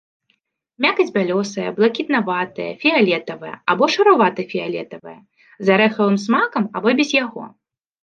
[0.85, 7.43] Мякаць бялёсая, блакітнаватая, фіялетавая або шаравата-фіялетавая, з арэхавым смакам або без яго.